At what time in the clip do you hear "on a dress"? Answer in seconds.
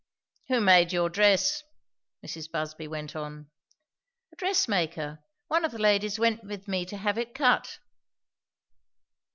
3.15-4.67